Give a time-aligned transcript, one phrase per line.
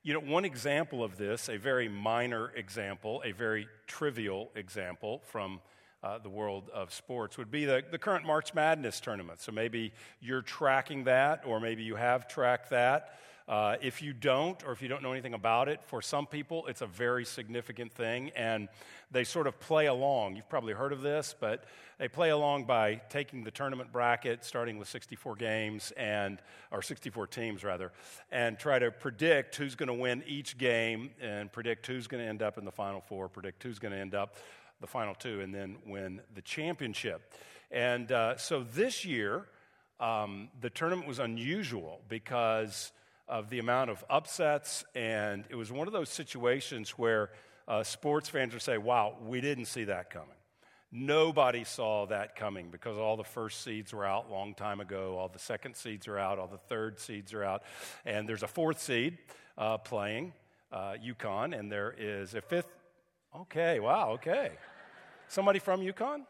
[0.03, 5.61] You know, one example of this, a very minor example, a very trivial example from
[6.03, 9.41] uh, the world of sports, would be the, the current March Madness tournament.
[9.41, 13.19] So maybe you're tracking that, or maybe you have tracked that.
[13.49, 16.67] Uh, if you don't, or if you don't know anything about it, for some people
[16.67, 18.69] it's a very significant thing, and
[19.13, 20.35] they sort of play along.
[20.35, 21.63] You've probably heard of this, but
[21.99, 26.41] they play along by taking the tournament bracket, starting with 64 games and
[26.73, 27.93] or 64 teams rather,
[28.33, 32.29] and try to predict who's going to win each game, and predict who's going to
[32.29, 34.35] end up in the final four, predict who's going to end up
[34.81, 37.33] the final two, and then win the championship.
[37.71, 39.47] And uh, so this year,
[40.01, 42.91] um, the tournament was unusual because
[43.29, 47.31] of the amount of upsets, and it was one of those situations where
[47.69, 50.31] uh, sports fans would say, Wow, we didn't see that coming.
[50.93, 55.29] Nobody saw that coming because all the first seeds were out long time ago, all
[55.29, 57.65] the second seeds are out, all the third seeds are out,
[58.05, 59.19] and there's a fourth seed
[59.59, 60.33] uh, playing,
[60.73, 62.69] uh, UConn, and there is a fifth.
[63.35, 64.53] Okay, wow, okay.
[65.29, 66.21] Somebody from UConn?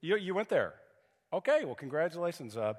[0.00, 0.74] You, you went there.
[1.32, 2.56] Okay, well, congratulations.
[2.56, 2.74] Uh,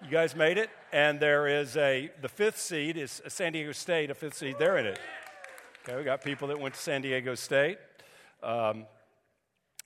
[0.00, 0.70] you guys made it.
[0.92, 4.54] And there is a, the fifth seed is San Diego State, a fifth seed.
[4.60, 5.00] They're in it.
[5.82, 7.78] Okay, we got people that went to San Diego State.
[8.44, 8.86] Um,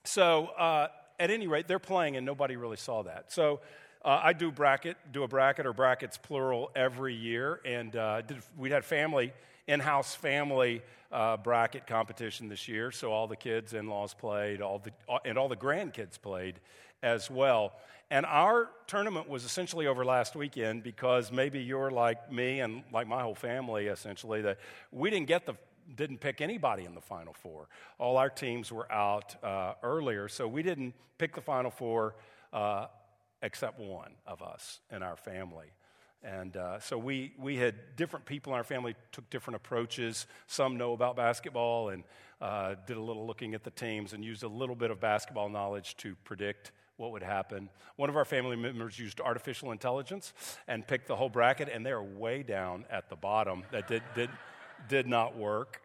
[0.05, 0.89] so, uh,
[1.19, 3.33] at any rate, they're playing, and nobody really saw that.
[3.33, 3.61] So,
[4.05, 8.39] uh, I do bracket, do a bracket or brackets plural every year, and uh, did,
[8.59, 9.33] we had family
[9.67, 10.83] in-house family
[11.13, 12.91] uh, bracket competition this year.
[12.91, 14.91] So all the kids, in-laws played, all the
[15.25, 16.61] and all the grandkids played
[17.03, 17.73] as well.
[18.11, 23.07] And our tournament was essentially over last weekend because maybe you're like me and like
[23.07, 24.59] my whole family, essentially, that
[24.91, 25.55] we didn't get the
[25.97, 27.69] didn't pick anybody in the final four.
[27.99, 32.15] All our teams were out uh, earlier, so we didn't pick the final four
[32.53, 32.87] uh,
[33.43, 35.67] except one of us in our family.
[36.23, 40.27] And uh, so we, we had different people in our family took different approaches.
[40.47, 42.05] Some know about basketball and
[42.41, 45.49] uh, did a little looking at the teams and used a little bit of basketball
[45.49, 47.71] knowledge to predict what would happen.
[47.97, 50.35] One of our family members used artificial intelligence
[50.69, 53.65] and picked the whole bracket, and they're way down at the bottom.
[53.73, 54.29] That did, did,
[54.89, 55.81] did not work.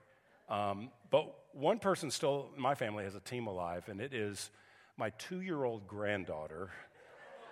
[0.49, 4.51] Um, but one person still my family has a team alive, and it is
[4.97, 6.69] my two year old granddaughter,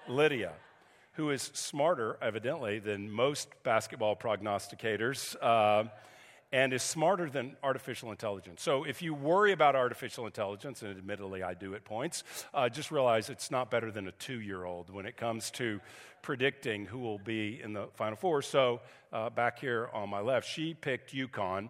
[0.09, 0.51] Lydia,
[1.13, 5.37] who is smarter, evidently, than most basketball prognosticators.
[5.41, 5.85] Uh,
[6.53, 8.61] and is smarter than artificial intelligence.
[8.61, 12.91] So if you worry about artificial intelligence, and admittedly I do at points, uh, just
[12.91, 15.81] realize it's not better than a two year old when it comes to
[16.21, 18.43] predicting who will be in the Final Four.
[18.43, 18.81] So
[19.11, 21.69] uh, back here on my left, she picked UConn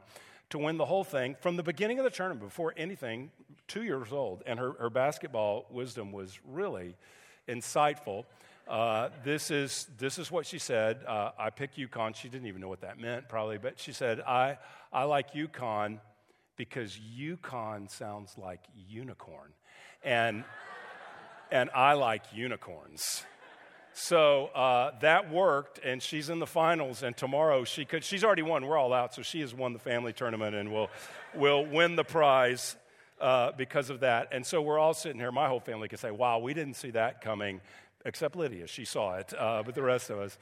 [0.49, 3.31] to win the whole thing from the beginning of the tournament, before anything,
[3.69, 4.43] two years old.
[4.45, 6.97] And her, her basketball wisdom was really
[7.47, 8.25] insightful.
[8.67, 10.99] Uh, this, is, this is what she said.
[11.05, 12.15] Uh, I picked UConn.
[12.15, 14.57] She didn't even know what that meant, probably, but she said, I,
[14.91, 15.99] I like UConn
[16.55, 19.51] because UConn sounds like unicorn.
[20.03, 20.43] And,
[21.51, 23.23] and I like unicorns.
[23.93, 27.03] So uh, that worked, and she's in the finals.
[27.03, 28.03] And tomorrow she could.
[28.03, 28.65] She's already won.
[28.65, 30.89] We're all out, so she has won the family tournament, and will
[31.35, 32.75] will win the prize
[33.21, 34.29] uh, because of that.
[34.31, 35.31] And so we're all sitting here.
[35.31, 37.61] My whole family can say, "Wow, we didn't see that coming."
[38.05, 38.67] Except Lydia.
[38.67, 40.37] She saw it, uh, but the rest of us.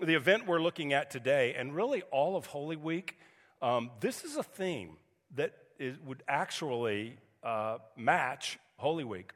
[0.00, 3.16] The event we're looking at today, and really all of Holy Week,
[3.62, 4.96] um, this is a theme
[5.34, 9.32] that is, would actually uh, match Holy Week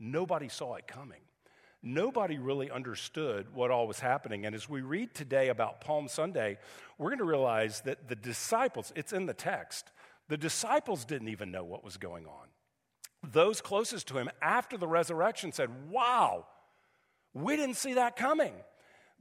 [0.00, 1.20] Nobody saw it coming.
[1.82, 4.46] Nobody really understood what all was happening.
[4.46, 6.58] And as we read today about Palm Sunday,
[6.98, 9.90] we're going to realize that the disciples, it's in the text,
[10.28, 12.48] the disciples didn't even know what was going on.
[13.30, 16.46] Those closest to him after the resurrection said, Wow,
[17.34, 18.52] we didn't see that coming.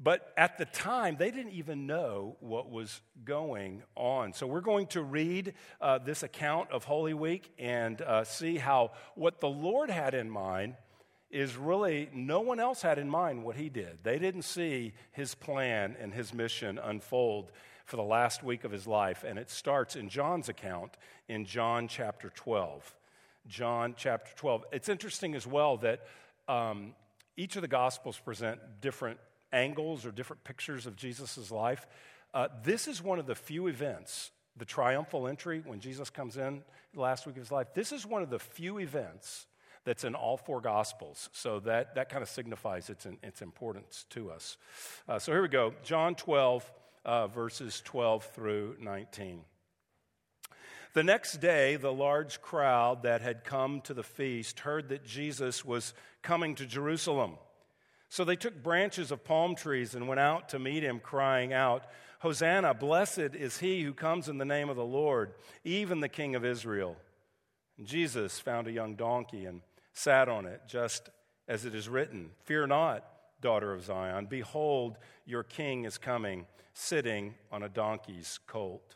[0.01, 4.31] But at the time, they didn't even know what was going on.
[4.31, 8.91] So we're going to read uh, this account of Holy Week and uh, see how
[9.15, 10.75] what the Lord had in mind
[11.29, 13.99] is really no one else had in mind what he did.
[14.03, 17.51] They didn't see his plan and his mission unfold
[17.85, 19.25] for the last week of his life.
[19.27, 20.95] And it starts in John's account
[21.27, 22.95] in John chapter 12.
[23.47, 24.65] John chapter 12.
[24.71, 26.05] It's interesting as well that
[26.47, 26.93] um,
[27.39, 29.17] each of the Gospels present different
[29.53, 31.87] angles or different pictures of Jesus' life.
[32.33, 36.61] Uh, this is one of the few events, the triumphal entry when Jesus comes in
[36.93, 37.67] the last week of his life.
[37.73, 39.47] This is one of the few events
[39.85, 41.29] that's in all four Gospels.
[41.31, 44.57] So that, that kind of signifies its, its importance to us.
[45.07, 46.69] Uh, so here we go John 12,
[47.05, 49.43] uh, verses 12 through 19.
[50.93, 55.63] The next day, the large crowd that had come to the feast heard that Jesus
[55.63, 57.33] was coming to Jerusalem.
[58.09, 61.83] So they took branches of palm trees and went out to meet him, crying out,
[62.19, 65.33] Hosanna, blessed is he who comes in the name of the Lord,
[65.63, 66.97] even the King of Israel.
[67.77, 69.61] And Jesus found a young donkey and
[69.93, 71.09] sat on it, just
[71.47, 73.05] as it is written Fear not,
[73.41, 74.25] daughter of Zion.
[74.25, 78.95] Behold, your king is coming, sitting on a donkey's colt.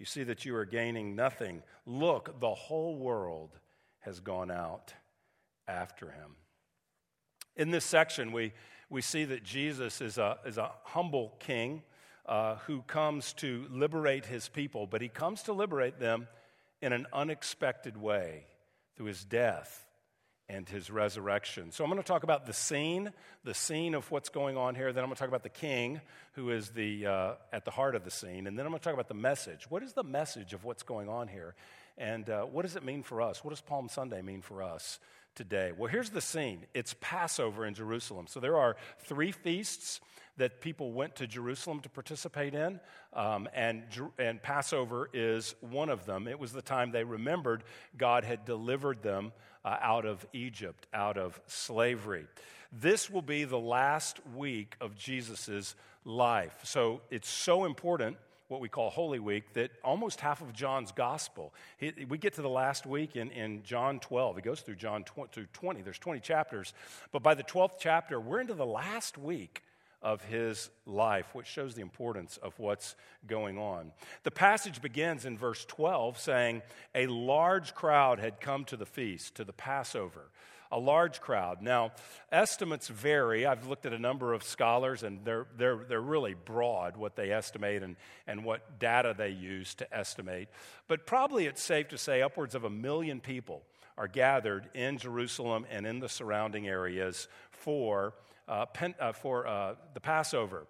[0.00, 1.62] you see that you are gaining nothing.
[1.84, 3.50] Look, the whole world
[3.98, 4.94] has gone out
[5.68, 6.36] after him.
[7.54, 8.54] In this section, we,
[8.88, 11.82] we see that Jesus is a, is a humble king
[12.24, 16.28] uh, who comes to liberate his people, but he comes to liberate them
[16.80, 18.46] in an unexpected way
[18.96, 19.86] through his death
[20.50, 21.70] and his resurrection.
[21.70, 23.12] So I'm going to talk about the scene,
[23.44, 24.92] the scene of what's going on here.
[24.92, 26.00] Then I'm going to talk about the king,
[26.32, 28.48] who is the, uh, at the heart of the scene.
[28.48, 29.70] And then I'm going to talk about the message.
[29.70, 31.54] What is the message of what's going on here?
[31.96, 33.44] And uh, what does it mean for us?
[33.44, 34.98] What does Palm Sunday mean for us
[35.36, 35.70] today?
[35.76, 38.26] Well, here's the scene it's Passover in Jerusalem.
[38.26, 40.00] So there are three feasts
[40.36, 42.80] that people went to Jerusalem to participate in,
[43.12, 43.82] um, and,
[44.18, 46.26] and Passover is one of them.
[46.26, 47.62] It was the time they remembered
[47.96, 49.32] God had delivered them
[49.64, 52.26] uh, out of Egypt, out of slavery.
[52.72, 55.74] This will be the last week of Jesus'
[56.04, 56.56] life.
[56.64, 58.16] So it's so important
[58.50, 62.42] what we call Holy Week, that almost half of John's gospel, he, we get to
[62.42, 64.38] the last week in, in John 12.
[64.38, 65.82] It goes through John 20, through 20.
[65.82, 66.74] There's 20 chapters.
[67.12, 69.62] But by the 12th chapter, we're into the last week
[70.02, 73.92] of his life, which shows the importance of what's going on.
[74.22, 76.62] The passage begins in verse 12 saying,
[76.94, 80.30] A large crowd had come to the feast, to the Passover.
[80.72, 81.62] A large crowd.
[81.62, 81.90] Now,
[82.30, 83.44] estimates vary.
[83.44, 87.32] I've looked at a number of scholars, and they're, they're, they're really broad what they
[87.32, 87.96] estimate and,
[88.28, 90.48] and what data they use to estimate.
[90.86, 93.64] But probably it's safe to say upwards of a million people
[93.98, 98.14] are gathered in Jerusalem and in the surrounding areas for
[98.50, 100.66] uh, pen, uh, for uh, the Passover.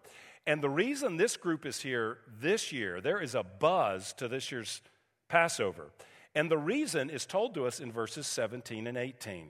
[0.47, 4.53] And the reason this group is here this year, there is a buzz to this
[4.53, 4.81] year's
[5.29, 5.91] Passover.
[6.35, 9.49] And the reason is told to us in verses 17 and 18.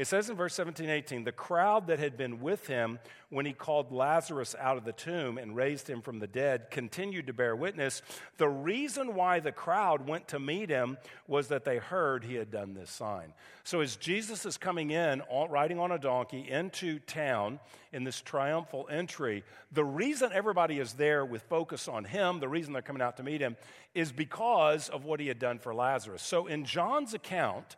[0.00, 3.52] It says in verse 17 18, the crowd that had been with him when he
[3.52, 7.54] called Lazarus out of the tomb and raised him from the dead continued to bear
[7.54, 8.00] witness.
[8.38, 10.96] The reason why the crowd went to meet him
[11.28, 13.34] was that they heard he had done this sign.
[13.62, 17.60] So as Jesus is coming in, riding on a donkey into town
[17.92, 22.72] in this triumphal entry, the reason everybody is there with focus on him, the reason
[22.72, 23.54] they're coming out to meet him,
[23.94, 26.22] is because of what he had done for Lazarus.
[26.22, 27.76] So in John's account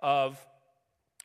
[0.00, 0.38] of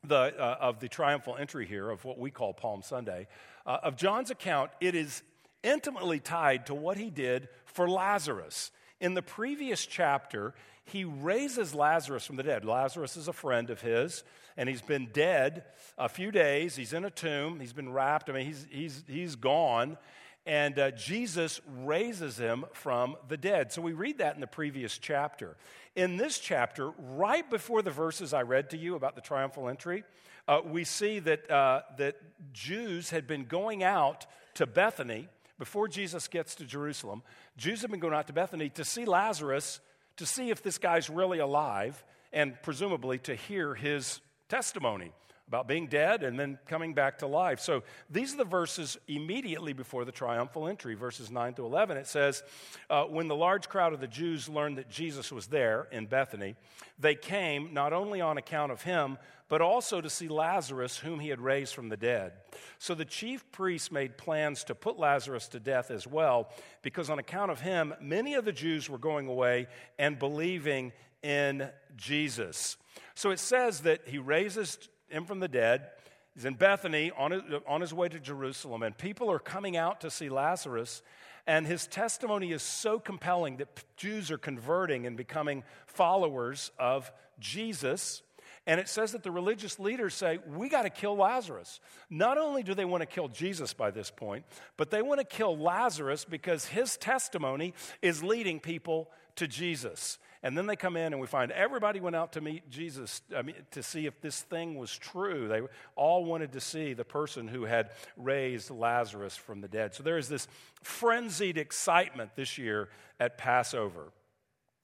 [0.03, 3.27] the, uh, of the triumphal entry here of what we call Palm Sunday,
[3.65, 5.23] uh, of John's account, it is
[5.63, 8.71] intimately tied to what he did for Lazarus.
[9.01, 10.53] In the previous chapter,
[10.85, 12.65] he raises Lazarus from the dead.
[12.65, 14.23] Lazarus is a friend of his,
[14.57, 15.63] and he's been dead
[15.97, 16.75] a few days.
[16.75, 18.29] He's in a tomb, he's been wrapped.
[18.29, 19.97] I mean, he's, he's, he's gone.
[20.45, 23.71] And uh, Jesus raises him from the dead.
[23.71, 25.57] So we read that in the previous chapter.
[25.95, 30.03] In this chapter, right before the verses I read to you about the triumphal entry,
[30.47, 32.15] uh, we see that, uh, that
[32.53, 35.27] Jews had been going out to Bethany
[35.59, 37.21] before Jesus gets to Jerusalem.
[37.57, 39.79] Jews have been going out to Bethany to see Lazarus,
[40.17, 42.03] to see if this guy's really alive,
[42.33, 45.11] and presumably to hear his testimony
[45.49, 47.59] about being dead and then coming back to life.
[47.59, 51.97] So these are the verses immediately before the triumphal entry, verses 9 to 11.
[51.97, 52.43] It says,
[52.87, 56.55] uh, When the large crowd of the Jews learned that Jesus was there in Bethany,
[56.99, 61.29] they came not only on account of him, but also to see Lazarus, whom he
[61.29, 62.33] had raised from the dead.
[62.77, 66.51] So the chief priests made plans to put Lazarus to death as well,
[66.83, 69.65] because on account of him, many of the Jews were going away
[69.97, 72.77] and believing in Jesus.
[73.15, 74.77] So it says that he raises
[75.09, 75.89] him from the dead.
[76.33, 80.01] He's in Bethany on his, on his way to Jerusalem, and people are coming out
[80.01, 81.01] to see Lazarus.
[81.47, 88.21] And his testimony is so compelling that Jews are converting and becoming followers of Jesus.
[88.69, 91.79] And it says that the religious leaders say, We got to kill Lazarus.
[92.07, 94.45] Not only do they want to kill Jesus by this point,
[94.77, 97.73] but they want to kill Lazarus because his testimony
[98.03, 100.19] is leading people to Jesus.
[100.43, 103.41] And then they come in and we find everybody went out to meet Jesus I
[103.41, 105.47] mean, to see if this thing was true.
[105.47, 105.61] They
[105.95, 109.95] all wanted to see the person who had raised Lazarus from the dead.
[109.95, 110.47] So there is this
[110.83, 114.11] frenzied excitement this year at Passover.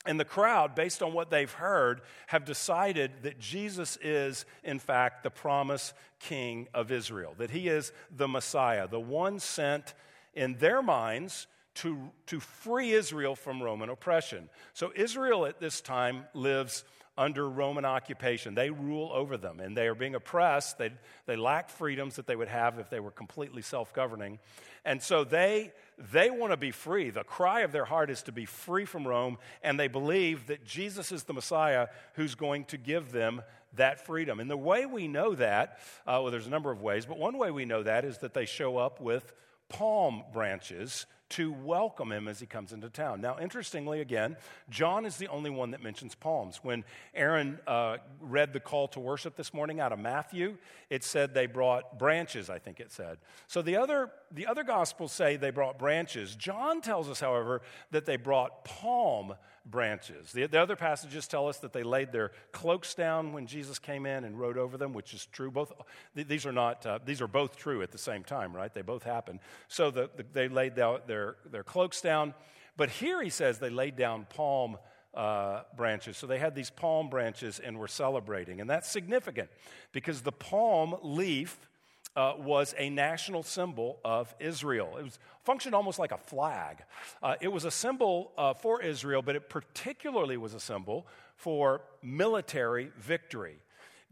[0.05, 5.24] And the crowd, based on what they've heard, have decided that Jesus is, in fact,
[5.24, 9.93] the promised king of Israel, that he is the Messiah, the one sent
[10.33, 14.50] in their minds to, to free Israel from Roman oppression.
[14.74, 16.83] So, Israel at this time lives
[17.17, 18.55] under Roman occupation.
[18.55, 20.77] They rule over them, and they are being oppressed.
[20.77, 20.91] They,
[21.25, 24.39] they lack freedoms that they would have if they were completely self governing.
[24.83, 27.10] And so they, they want to be free.
[27.10, 30.66] The cry of their heart is to be free from Rome, and they believe that
[30.66, 33.42] Jesus is the Messiah who's going to give them
[33.75, 34.40] that freedom.
[34.40, 37.38] And the way we know that, uh, well, there's a number of ways, but one
[37.38, 39.34] way we know that is that they show up with
[39.70, 43.20] palm branches to welcome him as he comes into town.
[43.20, 44.38] Now, interestingly, again,
[44.70, 46.60] John is the only one that mentions palms.
[46.62, 50.58] When Aaron uh, read the call to worship this morning out of Matthew,
[50.89, 53.17] it said they brought branches, I think it said.
[53.48, 56.36] So the other, the other gospels say they brought branches.
[56.36, 60.31] John tells us, however, that they brought palm branches.
[60.31, 64.05] The, the, other passages tell us that they laid their cloaks down when Jesus came
[64.05, 65.50] in and rode over them, which is true.
[65.50, 65.74] Both
[66.13, 68.74] these are not uh, these are both true at the same time, right?
[68.74, 69.39] They both happen.
[69.67, 72.34] So the, the, they laid their their cloaks down,
[72.77, 74.77] but here he says they laid down palm.
[75.13, 76.17] Uh, branches.
[76.17, 78.60] So they had these palm branches and were celebrating.
[78.60, 79.48] And that's significant
[79.93, 81.69] because the palm leaf
[82.15, 84.98] uh, was a national symbol of Israel.
[84.98, 86.84] It was, functioned almost like a flag.
[87.22, 91.81] Uh, it was a symbol uh, for Israel, but it particularly was a symbol for
[92.01, 93.57] military victory.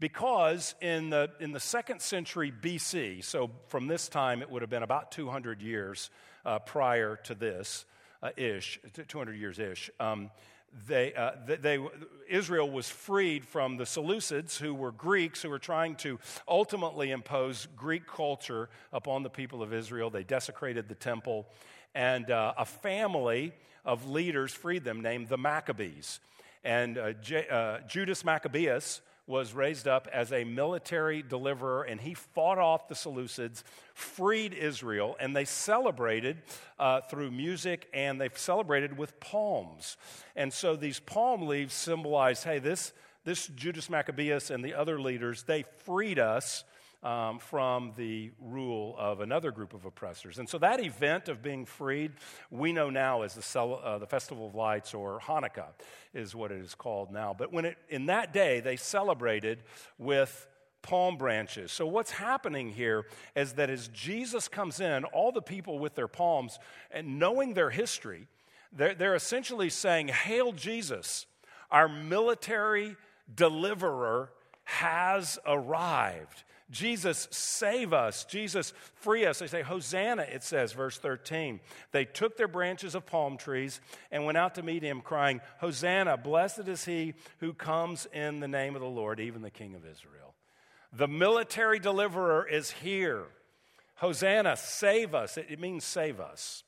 [0.00, 4.70] Because in the, in the second century BC, so from this time it would have
[4.70, 6.10] been about 200 years
[6.44, 7.84] uh, prior to this,
[8.22, 9.90] uh, ish, 200 years ish.
[9.98, 10.30] Um,
[10.86, 11.78] they, uh, they,
[12.28, 17.68] Israel was freed from the Seleucids, who were Greeks, who were trying to ultimately impose
[17.76, 20.10] Greek culture upon the people of Israel.
[20.10, 21.46] They desecrated the temple,
[21.94, 23.52] and uh, a family
[23.84, 26.20] of leaders freed them named the Maccabees.
[26.64, 32.14] And uh, J- uh, Judas Maccabeus was raised up as a military deliverer, and he
[32.14, 33.62] fought off the Seleucids,
[33.94, 36.42] freed Israel, and they celebrated
[36.78, 39.96] uh, through music and they celebrated with palms.
[40.36, 42.92] And so these palm leaves symbolize hey, this,
[43.24, 46.64] this Judas Maccabeus and the other leaders, they freed us
[47.04, 50.38] um, from the rule of another group of oppressors.
[50.38, 52.12] And so that event of being freed,
[52.50, 55.68] we know now as the, cel- uh, the Festival of Lights or Hanukkah
[56.14, 57.34] is what it is called now.
[57.36, 59.62] But when it, in that day, they celebrated
[59.98, 60.48] with
[60.80, 61.72] palm branches.
[61.72, 66.08] So, what's happening here is that as Jesus comes in, all the people with their
[66.08, 66.58] palms
[66.90, 68.26] and knowing their history,
[68.72, 71.26] they're, they're essentially saying, Hail Jesus,
[71.70, 72.96] our military
[73.34, 74.30] deliverer
[74.64, 76.44] has arrived.
[76.74, 78.24] Jesus, save us.
[78.24, 79.38] Jesus, free us.
[79.38, 81.60] They say, Hosanna, it says, verse 13.
[81.92, 86.16] They took their branches of palm trees and went out to meet him, crying, Hosanna,
[86.16, 89.86] blessed is he who comes in the name of the Lord, even the King of
[89.86, 90.34] Israel.
[90.92, 93.24] The military deliverer is here.
[93.96, 95.38] Hosanna, save us.
[95.38, 96.63] It, means save us.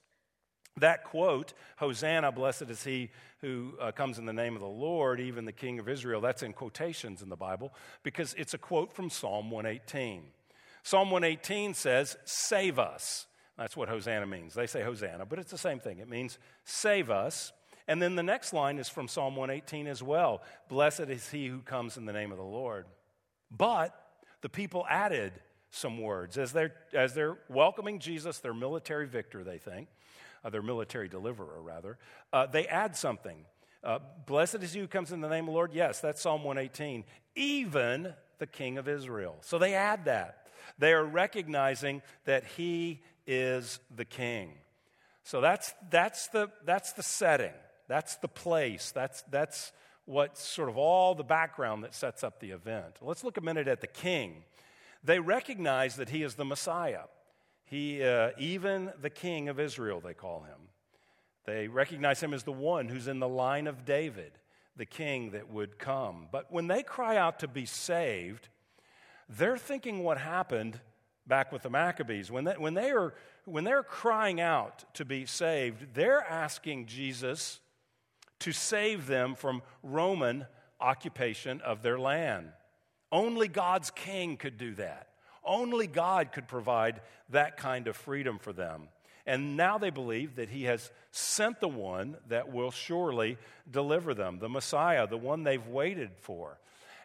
[0.78, 5.21] That quote, Hosanna, blessed is he who uh, comes in the name of the Lord,
[5.21, 8.92] even the King of Israel, that's in quotations in the Bible because it's a quote
[8.92, 10.25] from Psalm 118.
[10.83, 13.26] Psalm 118 says, Save us.
[13.56, 14.54] That's what Hosanna means.
[14.54, 15.99] They say Hosanna, but it's the same thing.
[15.99, 17.52] It means save us.
[17.88, 21.61] And then the next line is from Psalm 118 as well Blessed is he who
[21.61, 22.87] comes in the name of the Lord.
[23.50, 23.99] But
[24.42, 25.33] the people added
[25.71, 26.37] some words.
[26.37, 29.88] As they're, as they're welcoming Jesus, their military victor, they think,
[30.47, 31.99] uh, their military deliverer, rather,
[32.33, 33.37] uh, they add something.
[33.83, 35.73] Uh, Blessed is he who comes in the name of the Lord.
[35.73, 37.05] Yes, that's Psalm 118.
[37.35, 39.37] Even the King of Israel.
[39.41, 40.47] So they add that.
[40.79, 44.53] They are recognizing that he is the king.
[45.25, 47.55] So that's, that's, the, that's the setting,
[47.88, 49.73] that's the place, that's, that's
[50.05, 52.99] what sort of all the background that sets up the event.
[53.00, 54.45] Let's look a minute at the king.
[55.03, 57.05] They recognize that he is the Messiah.
[57.67, 60.69] He, uh, even the king of Israel, they call him.
[61.45, 64.33] They recognize him as the one who's in the line of David,
[64.77, 66.29] the king that would come.
[66.31, 68.49] But when they cry out to be saved,
[69.29, 70.81] they're thinking what happened
[71.27, 72.31] back with the Maccabees.
[72.31, 77.61] When they, when, they are, when they're crying out to be saved, they're asking Jesus
[78.41, 80.47] to save them from Roman
[80.81, 82.53] occupation of their land.
[83.11, 85.09] Only God's king could do that.
[85.47, 87.00] Only God could provide
[87.31, 88.88] that kind of freedom for them.
[89.26, 93.38] And now they believe that he has sent the one that will surely
[93.69, 96.59] deliver them, the Messiah, the one they've waited for.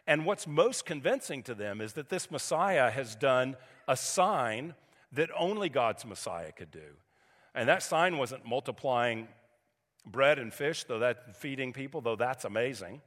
[0.06, 3.56] And what's most convincing to them is that this Messiah has done
[3.88, 4.74] a sign
[5.12, 6.96] that only God's Messiah could do.
[7.54, 9.28] And that sign wasn't multiplying
[10.06, 13.02] bread and fish, though that feeding people, though that's amazing.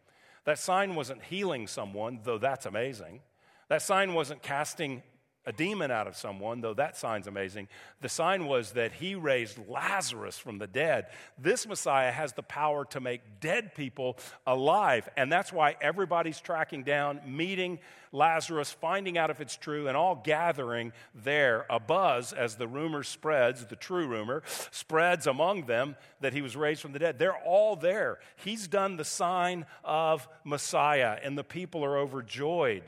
[0.46, 3.22] That sign wasn't healing someone, though that's amazing.
[3.68, 5.02] That sign wasn't casting
[5.46, 7.68] a demon out of someone, though that sign's amazing.
[8.02, 11.08] The sign was that he raised Lazarus from the dead.
[11.38, 15.08] This Messiah has the power to make dead people alive.
[15.16, 17.80] And that's why everybody's tracking down, meeting
[18.12, 21.66] Lazarus, finding out if it's true, and all gathering there.
[21.70, 26.56] A buzz as the rumor spreads, the true rumor, spreads among them that he was
[26.56, 27.20] raised from the dead.
[27.20, 28.20] They're all there.
[28.38, 32.84] He's done the sign of Messiah, and the people are overjoyed.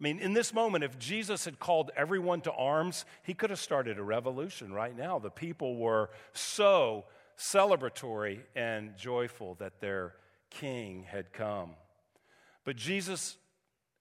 [0.00, 3.60] I mean, in this moment, if Jesus had called everyone to arms, he could have
[3.60, 5.18] started a revolution right now.
[5.18, 7.04] The people were so
[7.38, 10.14] celebratory and joyful that their
[10.50, 11.70] king had come.
[12.64, 13.36] But Jesus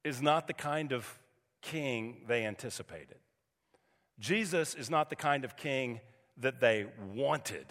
[0.04, 1.20] is not the kind of
[1.62, 3.18] king they anticipated.
[4.20, 6.00] Jesus is not the kind of king
[6.38, 7.66] that they wanted.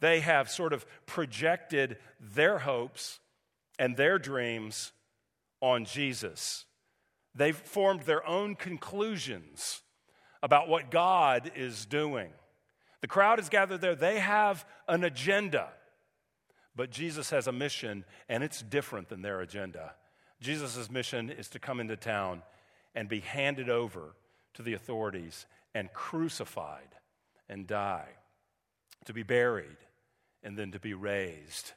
[0.00, 3.20] They have sort of projected their hopes
[3.78, 4.92] and their dreams
[5.60, 6.64] on Jesus.
[7.34, 9.82] They've formed their own conclusions
[10.42, 12.30] about what God is doing.
[13.00, 15.68] The crowd is gathered there, they have an agenda.
[16.74, 19.94] But Jesus has a mission, and it's different than their agenda.
[20.40, 22.42] Jesus' mission is to come into town
[22.94, 24.14] and be handed over
[24.54, 26.94] to the authorities and crucified
[27.48, 28.08] and die,
[29.04, 29.76] to be buried,
[30.42, 31.72] and then to be raised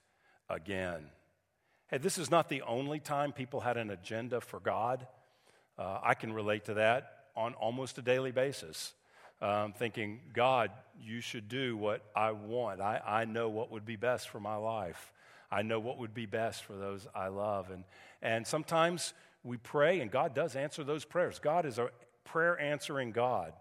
[0.49, 1.09] again.
[1.87, 5.07] Hey, this is not the only time people had an agenda for God.
[5.81, 8.93] Uh, I can relate to that on almost a daily basis.
[9.41, 10.69] Um, thinking, God,
[11.01, 12.79] you should do what I want.
[12.79, 15.11] I, I know what would be best for my life.
[15.51, 17.71] I know what would be best for those I love.
[17.71, 17.83] And,
[18.21, 21.39] and sometimes we pray, and God does answer those prayers.
[21.39, 21.89] God is a
[22.25, 23.51] prayer answering God.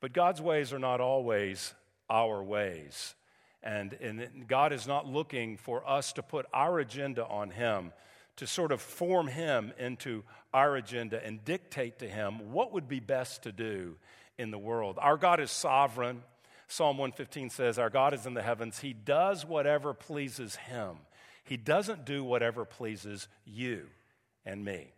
[0.00, 1.74] But God's ways are not always
[2.10, 3.14] our ways.
[3.62, 7.92] And, and God is not looking for us to put our agenda on Him
[8.36, 13.00] to sort of form him into our agenda and dictate to him what would be
[13.00, 13.96] best to do
[14.38, 14.98] in the world.
[15.00, 16.22] Our God is sovereign.
[16.68, 18.78] Psalm 115 says, Our God is in the heavens.
[18.78, 20.96] He does whatever pleases him.
[21.44, 23.86] He doesn't do whatever pleases you
[24.46, 24.92] and me.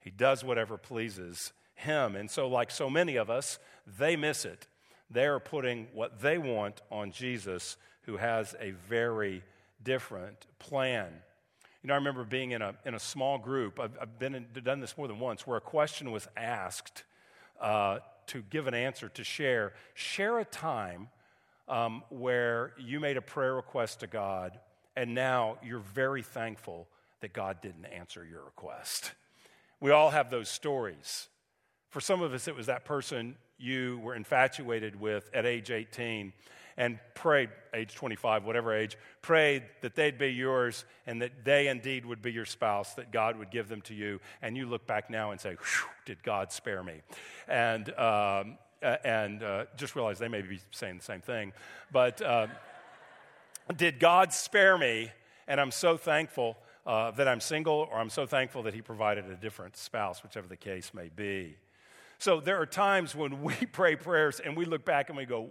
[0.00, 2.16] He does whatever pleases him.
[2.16, 4.66] And so, like so many of us, they miss it.
[5.10, 9.42] They're putting what they want on Jesus, who has a very
[9.82, 11.12] different plan
[11.82, 13.80] you know, I remember being in a, in a small group.
[13.80, 17.04] I've, I've been in, done this more than once, where a question was asked
[17.60, 19.72] uh, to give an answer, to share.
[19.94, 21.08] Share a time
[21.68, 24.58] um, where you made a prayer request to God,
[24.96, 26.86] and now you're very thankful
[27.20, 29.12] that God didn't answer your request.
[29.80, 31.28] We all have those stories.
[31.88, 36.32] For some of us, it was that person you were infatuated with at age 18
[36.80, 42.06] and prayed, age 25, whatever age, prayed that they'd be yours and that they indeed
[42.06, 44.18] would be your spouse, that God would give them to you.
[44.40, 45.58] And you look back now and say,
[46.06, 47.02] did God spare me?
[47.46, 51.52] And, um, and uh, just realize they may be saying the same thing.
[51.92, 52.46] But uh,
[53.76, 55.12] did God spare me?
[55.46, 59.26] And I'm so thankful uh, that I'm single, or I'm so thankful that He provided
[59.26, 61.56] a different spouse, whichever the case may be.
[62.20, 65.48] So there are times when we pray prayers and we look back and we go,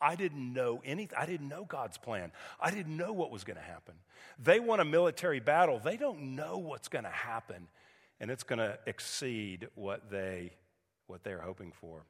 [0.00, 1.16] I didn't know anything.
[1.18, 2.32] I didn't know God's plan.
[2.60, 3.94] I didn't know what was going to happen.
[4.42, 5.78] They want a military battle.
[5.78, 7.68] They don't know what's going to happen,
[8.18, 10.52] and it's going to exceed what they
[11.06, 12.04] what they're hoping for.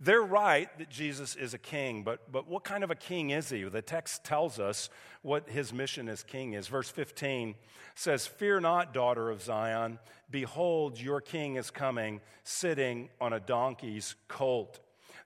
[0.00, 3.50] They're right that Jesus is a king, but, but what kind of a king is
[3.50, 3.64] he?
[3.64, 4.90] The text tells us
[5.22, 6.68] what his mission as king is.
[6.68, 7.54] Verse 15
[7.94, 9.98] says, Fear not, daughter of Zion.
[10.30, 14.78] Behold, your king is coming, sitting on a donkey's colt.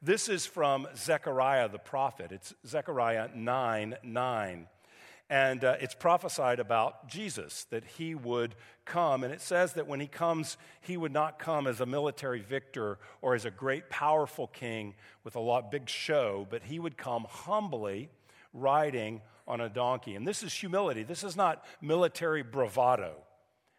[0.05, 2.33] This is from Zechariah the prophet.
[2.33, 4.67] It's Zechariah 9 9.
[5.31, 9.23] And uh, it's prophesied about Jesus, that he would come.
[9.23, 12.99] And it says that when he comes, he would not come as a military victor
[13.23, 17.25] or as a great, powerful king with a lot big show, but he would come
[17.29, 18.11] humbly
[18.53, 20.17] riding on a donkey.
[20.17, 21.05] And this is humility.
[21.05, 23.15] This is not military bravado.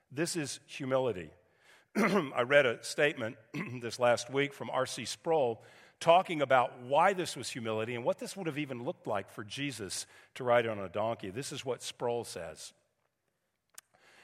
[0.09, 1.31] This is humility.
[1.95, 3.35] I read a statement
[3.81, 5.05] this last week from R.C.
[5.05, 5.61] Sproul
[6.03, 9.41] talking about why this was humility and what this would have even looked like for
[9.45, 11.29] Jesus to ride on a donkey.
[11.29, 12.73] This is what Sproul says.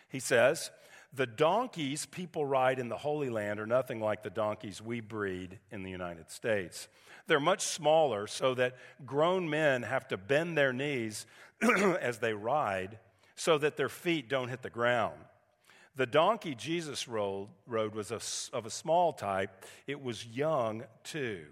[0.10, 0.72] He says,
[1.13, 5.58] The donkeys people ride in the Holy Land are nothing like the donkeys we breed
[5.72, 6.89] in the United States.
[7.28, 11.26] They're much smaller, so that grown men have to bend their knees
[12.02, 13.00] as they ride
[13.36, 15.15] so that their feet don't hit the ground.
[15.96, 18.20] The donkey Jesus rode, rode was a,
[18.54, 21.46] of a small type, it was young too.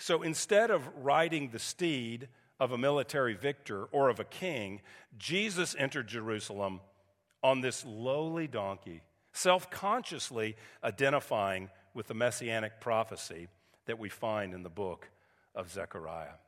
[0.00, 4.80] So instead of riding the steed of a military victor or of a king,
[5.18, 6.80] Jesus entered Jerusalem
[7.42, 9.02] on this lowly donkey,
[9.34, 13.48] self consciously identifying with the messianic prophecy
[13.84, 15.10] that we find in the book
[15.54, 16.38] of Zechariah.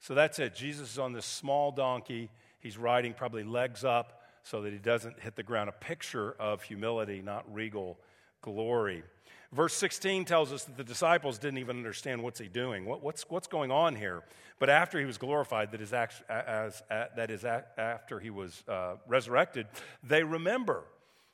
[0.00, 0.56] So that's it.
[0.56, 2.28] Jesus is on this small donkey.
[2.58, 5.68] He's riding probably legs up so that he doesn't hit the ground.
[5.68, 8.00] A picture of humility, not regal
[8.42, 9.04] glory.
[9.52, 13.24] Verse 16 tells us that the disciples didn't even understand what's he doing, what, what's,
[13.28, 14.22] what's going on here.
[14.60, 18.94] But after he was glorified, that is, act, as, that is after he was uh,
[19.08, 19.66] resurrected,
[20.04, 20.84] they remember.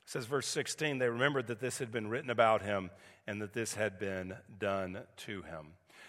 [0.07, 2.91] Says verse 16, they remembered that this had been written about him
[3.27, 5.67] and that this had been done to him.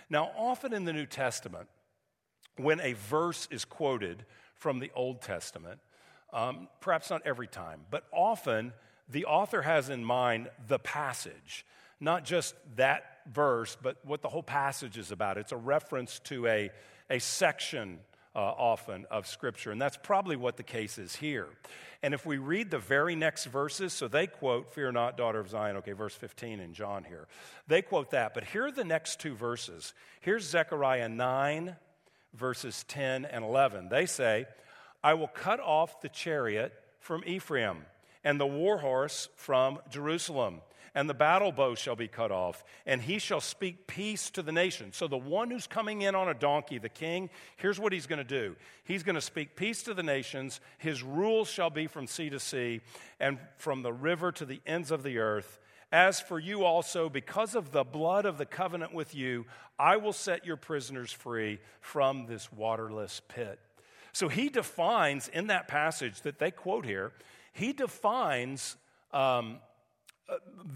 [0.10, 1.67] Now, often in the New Testament,
[2.56, 4.24] when a verse is quoted
[4.56, 5.80] from the Old Testament,
[6.32, 8.72] um, perhaps not every time, but often
[9.10, 11.65] the author has in mind the passage
[12.00, 15.38] not just that verse, but what the whole passage is about.
[15.38, 16.70] It's a reference to a,
[17.10, 18.00] a section
[18.36, 21.48] uh, often of Scripture, and that's probably what the case is here.
[22.04, 25.50] And if we read the very next verses, so they quote, Fear not, daughter of
[25.50, 27.28] Zion, okay, verse 15 in John here.
[27.68, 29.94] They quote that, but here are the next two verses.
[30.22, 31.76] Here's Zechariah 9,
[32.36, 33.90] verses 10 and 11.
[33.90, 34.46] They say,
[35.04, 37.86] I will cut off the chariot from Ephraim
[38.24, 40.62] and the war horse from Jerusalem
[40.98, 44.52] and the battle bow shall be cut off, and he shall speak peace to the
[44.52, 44.92] nation.
[44.92, 48.18] So, the one who's coming in on a donkey, the king, here's what he's going
[48.18, 50.60] to do He's going to speak peace to the nations.
[50.80, 52.82] His rule shall be from sea to sea,
[53.20, 55.60] and from the river to the ends of the earth.
[55.92, 59.46] As for you also, because of the blood of the covenant with you,
[59.78, 63.60] I will set your prisoners free from this waterless pit.
[64.14, 67.12] So he defines in that passage that they quote here,
[67.54, 68.78] he defines
[69.14, 69.60] um,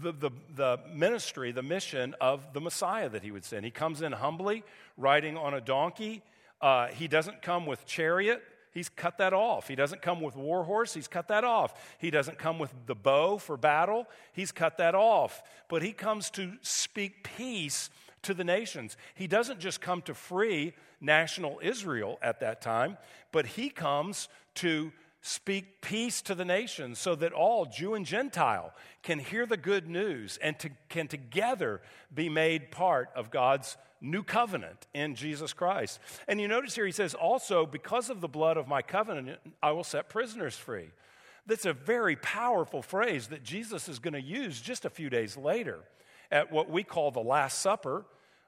[0.02, 3.64] the, the, the, ministry, the mission of the Messiah that he would send.
[3.64, 4.64] He comes in humbly,
[4.96, 6.22] riding on a donkey.
[6.60, 8.42] Uh, he doesn't come with chariot.
[8.72, 9.68] He's cut that off.
[9.68, 10.94] He doesn't come with war horse.
[10.94, 11.74] He's cut that off.
[11.98, 14.06] He doesn't come with the bow for battle.
[14.32, 15.42] He's cut that off.
[15.68, 17.90] But he comes to speak peace
[18.22, 18.96] to the nations.
[19.14, 22.96] He doesn't just come to free national Israel at that time,
[23.32, 28.74] but he comes to speak peace to the nations so that all, Jew and Gentile,
[29.02, 31.80] can hear the good news and to, can together
[32.12, 36.00] be made part of God's new covenant in Jesus Christ.
[36.26, 39.70] And you notice here he says, also, because of the blood of my covenant, I
[39.70, 40.90] will set prisoners free.
[41.46, 45.36] That's a very powerful phrase that Jesus is going to use just a few days
[45.36, 45.78] later
[46.32, 48.04] at what we call the Last Supper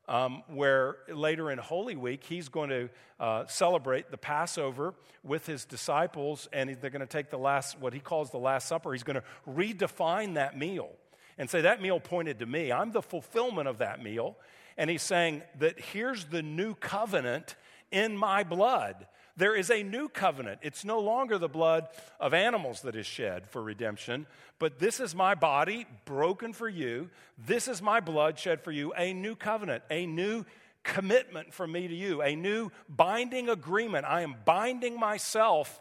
[0.09, 2.88] um, where later in Holy Week, he's going to
[3.19, 7.95] uh, celebrate the Passover with his disciples, and they're going to take the last, what
[7.95, 8.93] he calls the Last Supper.
[8.93, 10.90] He's going to redefine that meal
[11.38, 12.73] and say, That meal pointed to me.
[12.73, 14.37] I'm the fulfillment of that meal.
[14.77, 17.55] And he's saying that here's the new covenant
[17.93, 19.07] in my blood.
[19.37, 20.61] There is a new covenant.
[20.62, 21.88] It's no longer the blood
[22.20, 24.27] of animals that is shed for redemption,
[24.59, 27.11] but this is my body broken for you.
[27.37, 28.92] This is my blood shed for you.
[28.97, 30.44] A new covenant, a new
[30.85, 34.07] commitment from me to you, a new binding agreement.
[34.07, 35.81] I am binding myself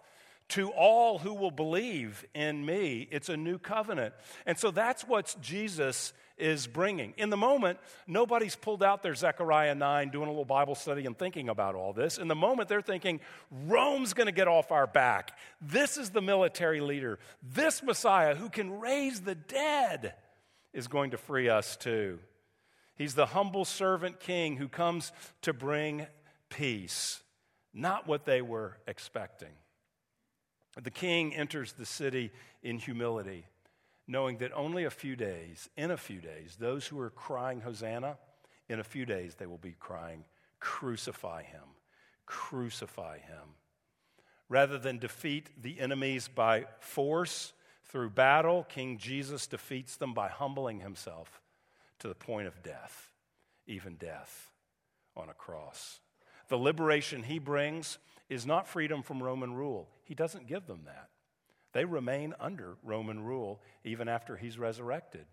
[0.50, 3.08] to all who will believe in me.
[3.12, 4.14] It's a new covenant.
[4.46, 6.14] And so that's what Jesus
[6.44, 7.14] is bringing.
[7.16, 11.18] In the moment, nobody's pulled out their Zechariah 9 doing a little Bible study and
[11.18, 12.18] thinking about all this.
[12.18, 13.22] In the moment, they're thinking,
[13.66, 15.38] Rome's going to get off our back.
[15.62, 17.18] This is the military leader.
[17.42, 20.16] This Messiah who can raise the dead
[20.74, 22.20] is going to free us too.
[22.98, 26.08] He's the humble servant king who comes to bring
[26.50, 27.22] peace,
[27.74, 29.54] not what they were expecting.
[30.82, 33.46] The king enters the city in humility,
[34.08, 38.18] knowing that only a few days, in a few days, those who are crying Hosanna,
[38.70, 40.26] in a few days they will be crying,
[40.60, 41.64] Crucify him,
[42.26, 43.56] crucify him.
[44.48, 47.54] Rather than defeat the enemies by force
[47.86, 51.42] through battle, King Jesus defeats them by humbling himself
[52.00, 53.12] to the point of death,
[53.68, 54.52] even death
[55.16, 56.00] on a cross.
[56.50, 57.98] The liberation he brings
[58.30, 59.90] is not freedom from Roman rule.
[60.04, 61.10] He doesn't give them that.
[61.74, 65.26] They remain under Roman rule even after he's resurrected.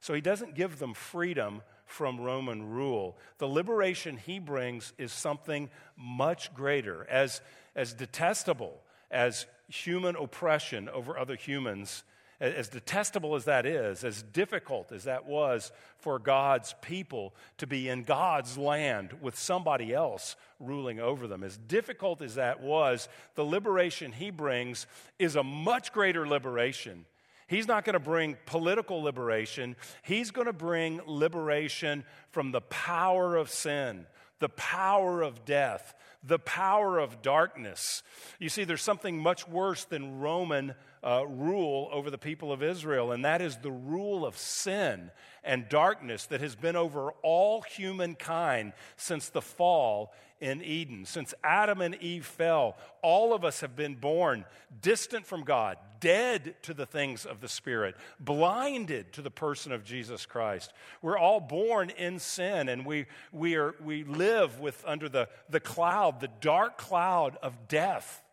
[0.00, 3.16] So he doesn't give them freedom from Roman rule.
[3.38, 7.06] The liberation he brings is something much greater.
[7.08, 7.40] As,
[7.74, 12.04] as detestable as human oppression over other humans
[12.40, 17.88] as detestable as that is, as difficult as that was for God's people to be
[17.88, 23.44] in God's land with somebody else ruling over them, as difficult as that was, the
[23.44, 24.86] liberation he brings
[25.18, 27.06] is a much greater liberation.
[27.48, 29.76] He's not going to bring political liberation.
[30.02, 34.06] He's going to bring liberation from the power of sin,
[34.40, 35.94] the power of death,
[36.24, 38.02] the power of darkness.
[38.40, 40.74] You see, there's something much worse than Roman
[41.06, 45.12] uh, rule over the people of Israel, and that is the rule of sin
[45.44, 51.04] and darkness that has been over all humankind since the fall in Eden.
[51.04, 54.44] Since Adam and Eve fell, all of us have been born
[54.82, 59.84] distant from God, dead to the things of the Spirit, blinded to the person of
[59.84, 60.72] Jesus Christ.
[61.02, 65.60] We're all born in sin, and we, we, are, we live with under the, the
[65.60, 68.24] cloud, the dark cloud of death.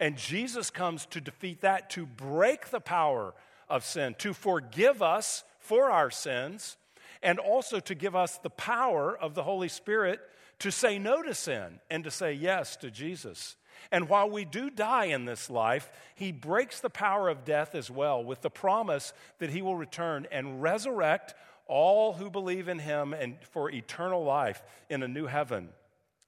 [0.00, 3.34] And Jesus comes to defeat that, to break the power
[3.68, 6.76] of sin, to forgive us for our sins,
[7.22, 10.20] and also to give us the power of the Holy Spirit
[10.60, 13.56] to say no to sin and to say yes to Jesus.
[13.90, 17.90] And while we do die in this life, he breaks the power of death as
[17.90, 21.34] well with the promise that he will return and resurrect
[21.66, 25.70] all who believe in him and for eternal life in a new heaven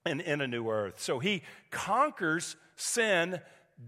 [0.04, 1.00] and in a new earth.
[1.00, 3.40] So he conquers sin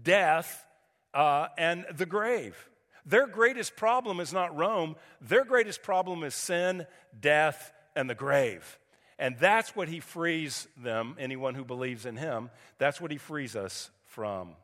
[0.03, 0.65] death,
[1.13, 2.69] uh, and the grave.
[3.05, 6.85] Their greatest problem is not Rome, their greatest problem is sin,
[7.19, 8.79] death, and the grave.
[9.17, 13.55] And that's what he frees them, anyone who believes in him, that's what he frees
[13.55, 14.55] us from.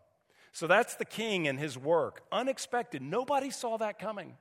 [0.52, 2.24] So that's the king and his work.
[2.32, 3.02] Unexpected.
[3.02, 4.38] Nobody saw that coming.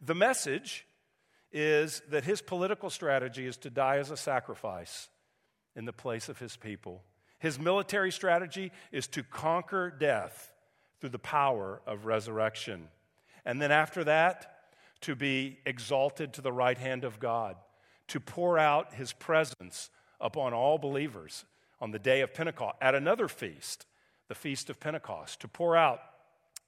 [0.00, 0.86] The message
[1.52, 5.08] is that his political strategy is to die as a sacrifice
[5.74, 7.02] in the place of his people
[7.38, 10.52] his military strategy is to conquer death
[11.00, 12.88] through the power of resurrection.
[13.44, 14.56] And then after that,
[15.02, 17.56] to be exalted to the right hand of God,
[18.08, 21.44] to pour out his presence upon all believers
[21.80, 23.86] on the day of Pentecost, at another feast,
[24.28, 26.00] the feast of Pentecost, to pour out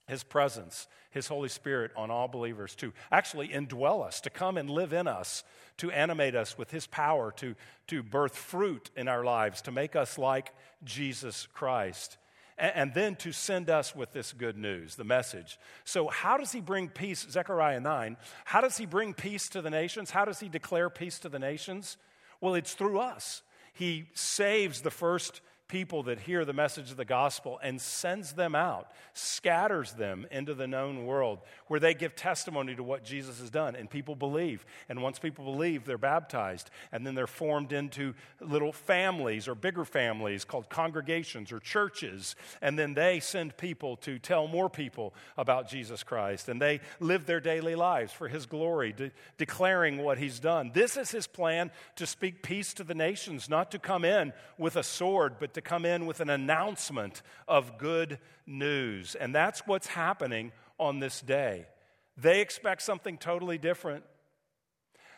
[0.09, 4.71] his presence, His Holy Spirit on all believers to actually indwell us, to come and
[4.71, 5.44] live in us,
[5.77, 7.55] to animate us with His power, to,
[7.88, 12.16] to birth fruit in our lives, to make us like Jesus Christ,
[12.57, 15.59] and, and then to send us with this good news, the message.
[15.85, 17.27] So, how does He bring peace?
[17.31, 18.16] Zechariah 9.
[18.47, 20.11] How does He bring peace to the nations?
[20.11, 21.99] How does He declare peace to the nations?
[22.40, 23.42] Well, it's through us.
[23.75, 28.54] He saves the first people that hear the message of the gospel and sends them
[28.54, 33.50] out, scatters them into the known world where they give testimony to what Jesus has
[33.50, 33.76] done.
[33.76, 34.64] And people believe.
[34.88, 36.70] And once people believe, they're baptized.
[36.90, 42.35] And then they're formed into little families or bigger families called congregations or churches.
[42.62, 46.48] And then they send people to tell more people about Jesus Christ.
[46.48, 50.70] And they live their daily lives for his glory, de- declaring what he's done.
[50.72, 54.76] This is his plan to speak peace to the nations, not to come in with
[54.76, 59.14] a sword, but to come in with an announcement of good news.
[59.16, 61.66] And that's what's happening on this day.
[62.16, 64.05] They expect something totally different.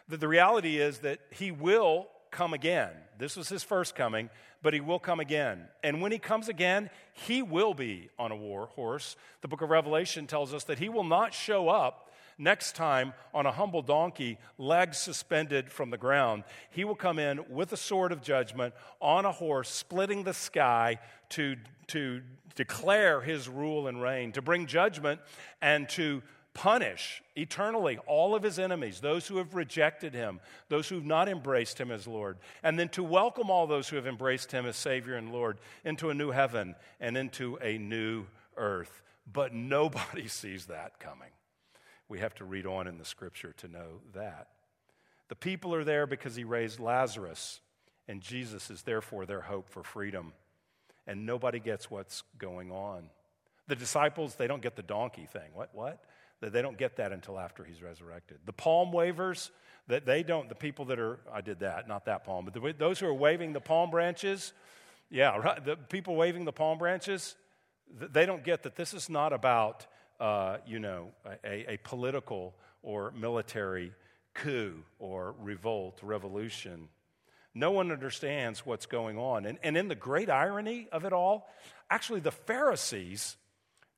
[0.09, 2.91] The, the reality is that he will come again.
[3.19, 4.31] This was his first coming,
[4.63, 5.67] but he will come again.
[5.83, 9.17] And when he comes again, he will be on a war horse.
[9.43, 12.10] The book of Revelation tells us that he will not show up
[12.41, 16.45] next time on a humble donkey, legs suspended from the ground.
[16.71, 20.99] He will come in with a sword of judgment on a horse, splitting the sky
[21.31, 21.57] to,
[21.89, 22.23] to
[22.57, 25.21] declare his rule and reign, to bring judgment
[25.61, 26.23] and to
[26.55, 31.29] punish eternally all of his enemies, those who have rejected him, those who have not
[31.29, 34.77] embraced him as Lord, and then to welcome all those who have embraced him as
[34.77, 38.27] Savior and Lord into a new heaven and into a new
[38.57, 39.03] earth.
[39.33, 41.31] But nobody sees that coming.
[42.11, 44.49] We have to read on in the scripture to know that.
[45.29, 47.61] The people are there because he raised Lazarus,
[48.09, 50.33] and Jesus is therefore their hope for freedom.
[51.07, 53.05] And nobody gets what's going on.
[53.69, 55.51] The disciples, they don't get the donkey thing.
[55.55, 55.71] What?
[55.73, 56.05] What?
[56.41, 58.39] They don't get that until after he's resurrected.
[58.45, 59.53] The palm wavers,
[59.87, 62.75] that they don't, the people that are, I did that, not that palm, but the,
[62.77, 64.53] those who are waving the palm branches,
[65.11, 67.37] yeah, right, the people waving the palm branches,
[67.89, 69.87] they don't get that this is not about,
[70.21, 71.09] uh, you know,
[71.45, 73.93] a, a political or military
[74.35, 76.89] coup or revolt, revolution.
[77.55, 79.45] No one understands what's going on.
[79.47, 81.49] And, and in the great irony of it all,
[81.91, 83.37] actually, the Pharisees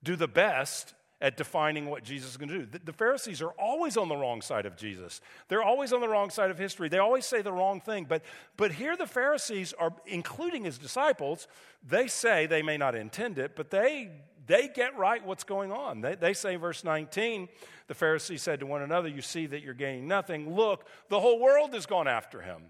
[0.03, 2.67] do the best at defining what Jesus is going to do.
[2.67, 5.21] The, the, Pharisees are always on the wrong side of Jesus.
[5.47, 6.89] They're always on the wrong side of history.
[6.89, 8.07] They always say the wrong thing.
[8.09, 8.23] But,
[8.57, 11.47] but here the Pharisees are, including his disciples,
[11.89, 14.11] they say they may not intend it, but they,
[14.47, 16.01] they get right what's going on.
[16.01, 17.49] They, they say, verse 19,
[17.87, 20.55] the Pharisees said to one another, You see that you're gaining nothing.
[20.55, 22.63] Look, the whole world has gone after him.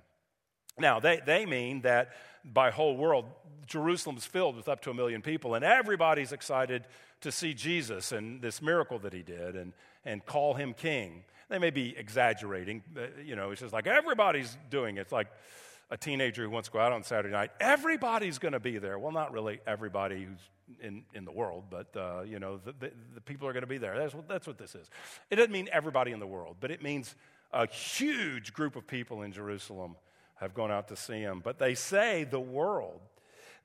[0.79, 2.13] Now, they, they mean that
[2.45, 3.27] by whole world,
[3.67, 6.85] Jerusalem's filled with up to a million people, and everybody's excited
[7.21, 9.73] to see Jesus and this miracle that he did and,
[10.05, 11.25] and call him king.
[11.49, 12.83] They may be exaggerating.
[13.25, 15.03] You know, it's just like everybody's doing it.
[15.03, 15.29] It's like
[15.93, 17.51] a teenager who wants to go out on Saturday night.
[17.61, 18.99] Everybody's going to be there.
[18.99, 20.41] Well, not really everybody who's
[20.81, 23.67] in, in the world, but, uh, you know, the, the, the people are going to
[23.67, 23.99] be there.
[23.99, 24.89] That's what, that's what this is.
[25.29, 27.15] It doesn't mean everybody in the world, but it means
[27.53, 29.97] a huge group of people in Jerusalem
[30.37, 31.43] have gone out to see him.
[31.45, 33.03] But they say the world,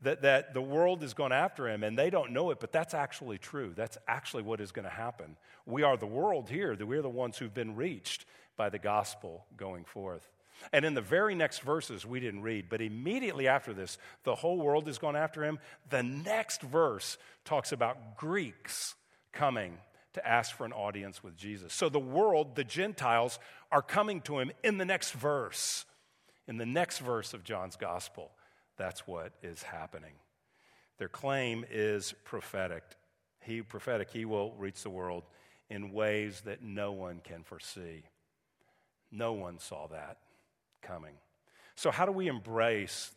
[0.02, 2.94] that, that the world is going after him, and they don't know it, but that's
[2.94, 3.72] actually true.
[3.74, 5.38] That's actually what is going to happen.
[5.66, 8.26] We are the world here, that we're the ones who've been reached
[8.58, 10.30] by the gospel going forth.
[10.74, 14.58] And in the very next verses, we didn't read, but immediately after this, the whole
[14.58, 15.60] world is going after him.
[15.90, 18.96] The next verse talks about Greeks
[19.32, 19.78] coming
[20.14, 21.74] to ask for an audience with Jesus.
[21.74, 23.40] So the world, the Gentiles,
[23.72, 25.86] are coming to him in the next verse.
[26.48, 28.32] In the next verse of John's gospel,
[28.78, 30.14] that's what is happening.
[30.98, 32.84] Their claim is prophetic.
[33.42, 35.24] He prophetic, he will reach the world
[35.70, 38.04] in ways that no one can foresee.
[39.12, 40.18] No one saw that
[40.88, 41.16] coming.
[41.76, 43.12] So, how do we embrace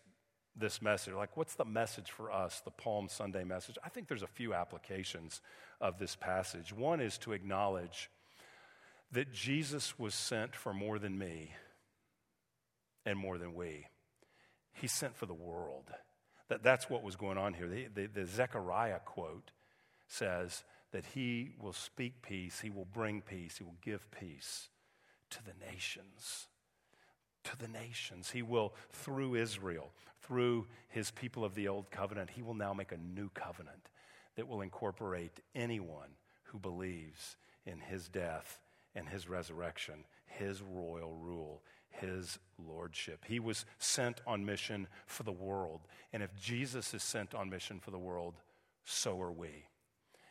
[0.56, 1.14] this message?
[1.14, 3.76] Like, what's the message for us, the Palm Sunday message?
[3.84, 5.40] I think there's a few applications
[5.80, 6.72] of this passage.
[6.72, 8.10] One is to acknowledge
[9.12, 11.52] that Jesus was sent for more than me
[13.06, 13.86] and more than we.
[14.74, 15.90] He sent for the world.
[16.48, 17.66] That, that's what was going on here.
[17.66, 19.52] The, the, the Zechariah quote
[20.06, 24.68] says that he will speak peace, he will bring peace, he will give peace
[25.30, 26.48] to the nations
[27.44, 28.30] to the nations.
[28.30, 32.92] He will, through Israel, through his people of the old covenant, he will now make
[32.92, 33.88] a new covenant
[34.36, 36.10] that will incorporate anyone
[36.44, 38.60] who believes in his death
[38.94, 43.24] and his resurrection, his royal rule, his lordship.
[43.26, 45.80] He was sent on mission for the world.
[46.12, 48.34] And if Jesus is sent on mission for the world,
[48.84, 49.66] so are we.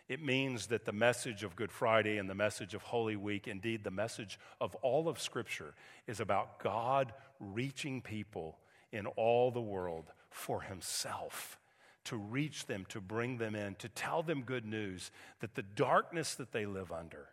[0.09, 3.83] It means that the message of Good Friday and the message of Holy Week, indeed
[3.83, 5.75] the message of all of Scripture,
[6.07, 8.57] is about God reaching people
[8.91, 11.59] in all the world for Himself,
[12.05, 16.33] to reach them, to bring them in, to tell them good news that the darkness
[16.35, 17.27] that they live under,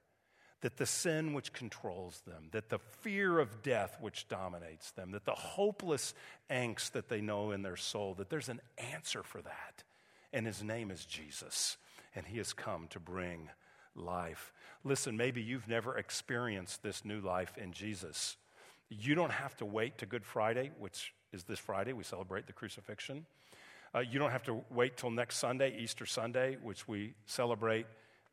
[0.61, 5.25] that the sin which controls them, that the fear of death which dominates them, that
[5.25, 6.13] the hopeless
[6.51, 8.61] angst that they know in their soul, that there's an
[8.93, 9.83] answer for that.
[10.31, 11.79] And His name is Jesus
[12.17, 13.51] and He has come to bring
[13.95, 14.53] life.
[14.83, 18.37] Listen, maybe you've never experienced this new life in Jesus.
[18.89, 21.93] You don't have to wait to Good Friday, which is this Friday.
[21.93, 23.27] We celebrate the crucifixion.
[23.95, 27.87] Uh, you don't have to wait till next Sunday, Easter Sunday, which we celebrate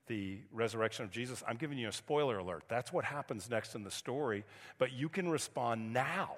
[0.07, 1.43] the resurrection of Jesus.
[1.47, 2.63] I'm giving you a spoiler alert.
[2.67, 4.43] That's what happens next in the story,
[4.77, 6.31] but you can respond now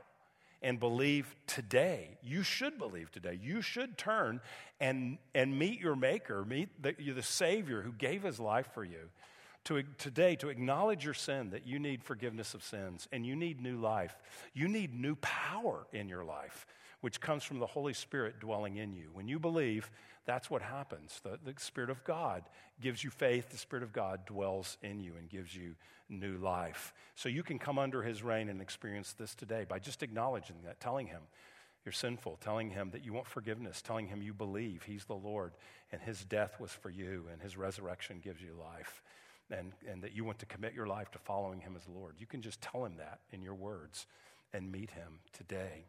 [0.65, 2.17] and believe today.
[2.23, 3.39] You should believe today.
[3.39, 4.41] You should turn
[4.79, 9.09] and, and meet your Maker, meet the, the Savior who gave his life for you.
[9.65, 13.61] To, today, to acknowledge your sin, that you need forgiveness of sins and you need
[13.61, 14.15] new life.
[14.53, 16.65] You need new power in your life,
[17.01, 19.09] which comes from the Holy Spirit dwelling in you.
[19.13, 19.91] When you believe,
[20.25, 21.21] that's what happens.
[21.23, 22.43] The, the Spirit of God
[22.81, 25.75] gives you faith, the Spirit of God dwells in you and gives you
[26.09, 26.93] new life.
[27.15, 30.79] So you can come under His reign and experience this today by just acknowledging that,
[30.79, 31.21] telling Him
[31.83, 35.53] you're sinful, telling Him that you want forgiveness, telling Him you believe He's the Lord
[35.91, 39.01] and His death was for you and His resurrection gives you life.
[39.51, 42.15] and, and that you want to commit your life to following him as Lord.
[42.19, 44.07] You can just tell him that in your words
[44.53, 45.85] and meet him today.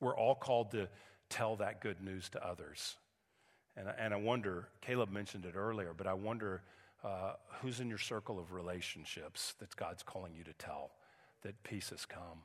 [0.00, 0.88] We're all called to
[1.28, 2.96] tell that good news to others.
[3.76, 6.62] And, and I wonder, Caleb mentioned it earlier, but I wonder
[7.04, 10.92] uh, who's in your circle of relationships that God's calling you to tell
[11.42, 12.44] that peace has come?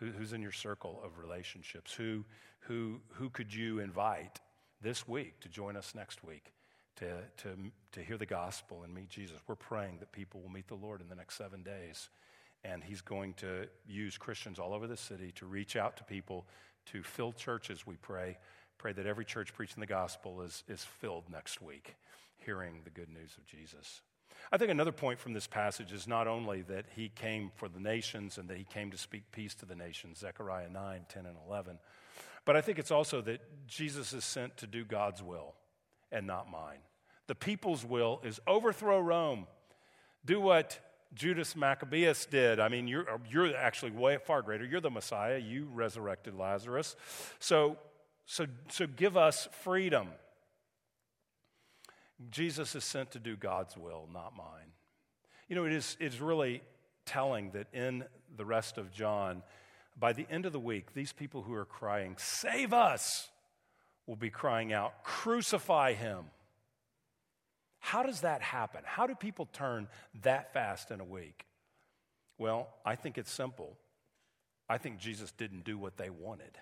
[0.00, 1.92] Who, who's in your circle of relationships?
[1.92, 2.24] Who,
[2.60, 4.40] who, who could you invite
[4.82, 6.52] this week to join us next week
[6.96, 7.06] to,
[7.38, 7.48] to,
[7.92, 9.38] to hear the gospel and meet Jesus?
[9.46, 12.08] We're praying that people will meet the Lord in the next seven days.
[12.64, 16.46] And He's going to use Christians all over the city to reach out to people,
[16.86, 18.38] to fill churches, we pray.
[18.78, 21.94] Pray that every church preaching the gospel is, is filled next week,
[22.46, 24.00] hearing the good news of Jesus.
[24.52, 27.80] I think another point from this passage is not only that he came for the
[27.80, 31.36] nations and that he came to speak peace to the nations, Zechariah 9, 10, and
[31.48, 31.78] 11,
[32.44, 35.54] but I think it's also that Jesus is sent to do God's will
[36.12, 36.78] and not mine.
[37.26, 39.48] The people's will is overthrow Rome,
[40.24, 40.78] do what
[41.14, 42.60] Judas Maccabeus did.
[42.60, 44.64] I mean, you're, you're actually way far greater.
[44.64, 45.38] You're the Messiah.
[45.38, 46.94] You resurrected Lazarus.
[47.40, 47.78] So,
[48.26, 50.08] so, so give us freedom.
[52.30, 54.72] Jesus is sent to do God's will, not mine.
[55.48, 56.62] You know, it is, it's really
[57.04, 58.04] telling that in
[58.36, 59.42] the rest of John,
[59.98, 63.28] by the end of the week, these people who are crying, Save us,
[64.06, 66.24] will be crying out, Crucify him.
[67.78, 68.80] How does that happen?
[68.84, 69.88] How do people turn
[70.22, 71.46] that fast in a week?
[72.38, 73.76] Well, I think it's simple.
[74.68, 76.58] I think Jesus didn't do what they wanted.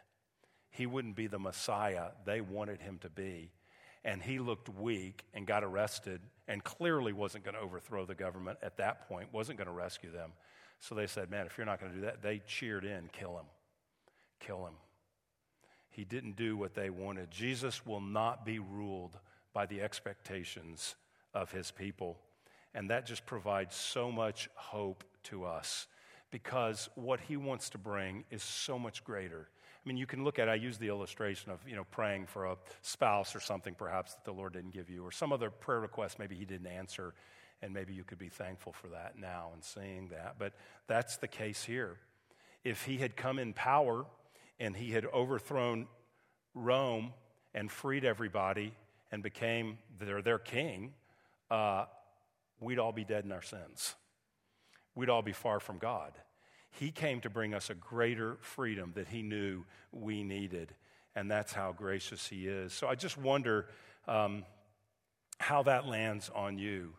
[0.70, 3.52] He wouldn't be the Messiah they wanted him to be
[4.05, 8.59] and he looked weak and got arrested and clearly wasn't going to overthrow the government
[8.62, 10.32] at that point, wasn't going to rescue them.
[10.80, 13.38] So they said, Man, if you're not going to do that, they cheered in, kill
[13.38, 13.46] him.
[14.40, 14.74] Kill him.
[15.88, 17.30] He didn't do what they wanted.
[17.30, 19.16] Jesus will not be ruled
[19.52, 20.96] by the expectations
[21.32, 22.18] of his people.
[22.74, 25.86] And that just provides so much hope to us
[26.32, 29.48] because what he wants to bring is so much greater
[29.85, 32.47] I mean, you can look at, I use the illustration of, you know, praying for
[32.47, 35.80] a spouse or something perhaps that the Lord didn't give you, or some other prayer
[35.80, 37.12] request maybe He didn't answer,
[37.61, 40.37] and maybe you could be thankful for that now and seeing that.
[40.39, 40.55] But
[40.87, 41.99] that's the case here.
[42.62, 44.07] If He had come in power
[44.59, 45.87] and He had overthrown
[46.55, 47.12] Rome
[47.53, 48.72] and freed everybody
[49.12, 50.95] and became their, their king,
[51.51, 51.85] uh,
[52.59, 53.95] we'd all be dead in our sins.
[54.95, 56.12] We'd all be far from God.
[56.79, 60.75] He came to bring us a greater freedom that he knew we needed.
[61.14, 62.72] And that's how gracious he is.
[62.72, 63.68] So I just wonder
[64.09, 64.45] um,
[65.39, 66.93] how that lands on you.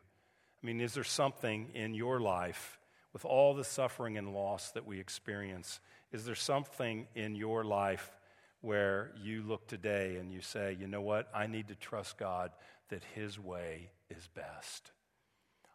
[0.64, 2.80] I mean, is there something in your life,
[3.12, 5.80] with all the suffering and loss that we experience,
[6.12, 8.18] is there something in your life
[8.62, 12.52] where you look today and you say, you know what, I need to trust God
[12.90, 14.92] that his way is best?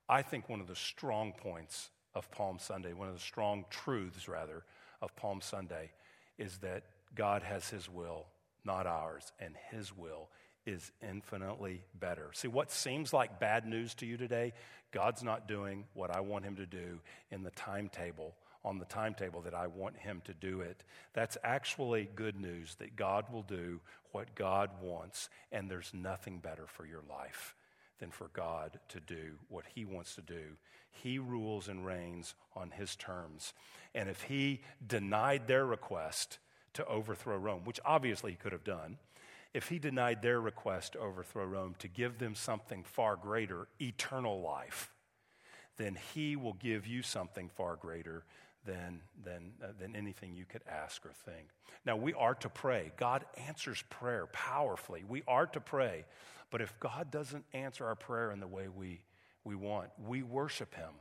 [0.09, 4.29] I think one of the strong points of Palm Sunday, one of the strong truths,
[4.29, 4.65] rather,
[5.01, 5.91] of Palm Sunday,
[6.39, 6.85] is that
[7.15, 8.27] God has His will,
[8.65, 10.29] not ours, and His will
[10.67, 12.31] is infinitely better.
[12.35, 14.53] See, what seems like bad news to you today,
[14.93, 17.01] God's not doing what I want Him to do
[17.31, 18.35] in the timetable,
[18.65, 20.83] on the timetable that I want Him to do it.
[21.15, 23.81] That's actually good news that God will do
[24.13, 27.55] what God wants, and there's nothing better for your life
[28.01, 30.57] than for God to do what He wants to do.
[30.91, 33.53] He rules and reigns on His terms.
[33.95, 36.39] And if He denied their request
[36.75, 38.99] to overthrow Rome, which obviously He could have done,
[39.55, 44.41] if He denied their request to overthrow Rome to give them something far greater, eternal
[44.41, 44.91] life,
[45.77, 48.25] then He will give you something far greater
[48.67, 51.49] than, than, uh, than anything you could ask or think.
[51.87, 52.93] Now, we are to pray.
[52.97, 55.03] God answers prayer powerfully.
[55.09, 56.05] We are to pray.
[56.51, 59.01] But if God doesn't answer our prayer in the way we,
[59.45, 60.93] we want, we worship Him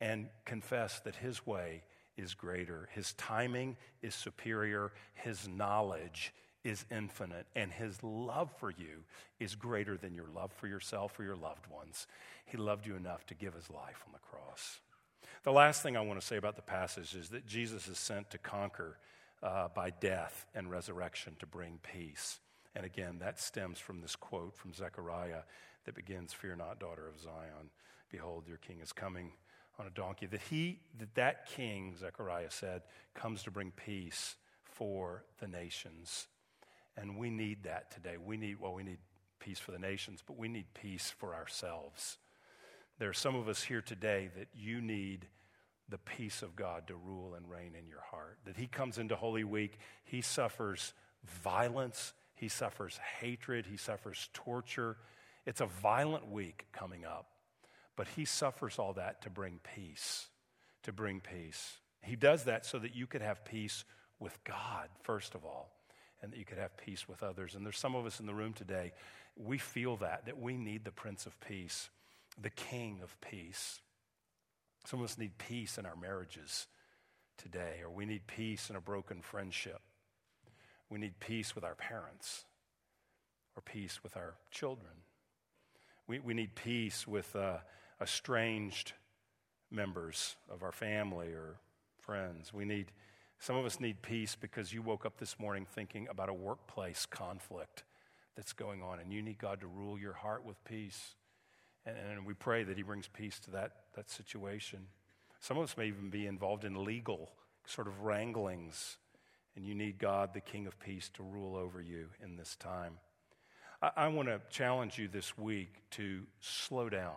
[0.00, 1.82] and confess that His way
[2.16, 6.32] is greater, His timing is superior, His knowledge
[6.64, 9.04] is infinite, and His love for you
[9.38, 12.06] is greater than your love for yourself or your loved ones.
[12.44, 14.80] He loved you enough to give His life on the cross.
[15.42, 18.30] The last thing I want to say about the passage is that Jesus is sent
[18.30, 18.98] to conquer
[19.42, 22.40] uh, by death and resurrection to bring peace.
[22.74, 25.42] And again, that stems from this quote from Zechariah
[25.84, 27.70] that begins, Fear not, daughter of Zion.
[28.10, 29.32] Behold, your king is coming
[29.78, 30.26] on a donkey.
[30.26, 32.82] That he, that, that king, Zechariah said,
[33.14, 36.28] comes to bring peace for the nations.
[36.96, 38.16] And we need that today.
[38.22, 38.98] We need, well, we need
[39.38, 42.18] peace for the nations, but we need peace for ourselves.
[42.98, 45.26] There are some of us here today that you need
[45.88, 48.38] the peace of God to rule and reign in your heart.
[48.44, 50.92] That He comes into Holy Week, He suffers
[51.42, 54.96] violence he suffers hatred, he suffers torture.
[55.44, 57.26] It's a violent week coming up.
[58.00, 60.28] but he suffers all that to bring peace,
[60.84, 61.76] to bring peace.
[62.02, 63.84] He does that so that you could have peace
[64.18, 65.70] with God, first of all,
[66.22, 67.54] and that you could have peace with others.
[67.54, 68.92] And there's some of us in the room today,
[69.36, 71.90] we feel that, that we need the Prince of Peace,
[72.40, 73.80] the King of Peace.
[74.86, 76.68] Some of us need peace in our marriages
[77.36, 79.82] today, or we need peace in a broken friendship.
[80.90, 82.44] We need peace with our parents,
[83.56, 84.92] or peace with our children.
[86.06, 87.58] We, we need peace with uh,
[88.02, 88.92] estranged
[89.70, 91.60] members of our family or
[92.00, 92.52] friends.
[92.52, 92.90] We need,
[93.38, 97.06] some of us need peace because you woke up this morning thinking about a workplace
[97.06, 97.84] conflict
[98.36, 101.14] that's going on, and you need God to rule your heart with peace.
[101.86, 104.86] And, and we pray that He brings peace to that, that situation.
[105.38, 107.30] Some of us may even be involved in legal
[107.66, 108.96] sort of wranglings,
[109.56, 112.94] and you need God, the King of Peace, to rule over you in this time.
[113.82, 117.16] I, I want to challenge you this week to slow down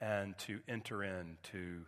[0.00, 1.82] and to enter into